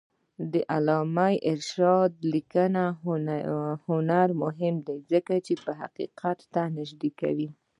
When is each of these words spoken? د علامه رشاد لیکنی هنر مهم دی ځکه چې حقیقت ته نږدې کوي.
د 0.51 0.53
علامه 0.73 1.29
رشاد 1.57 2.11
لیکنی 2.33 2.85
هنر 3.87 4.27
مهم 4.43 4.75
دی 4.87 4.97
ځکه 5.11 5.33
چې 5.45 5.53
حقیقت 5.79 6.39
ته 6.53 6.61
نږدې 6.77 7.11
کوي. 7.21 7.49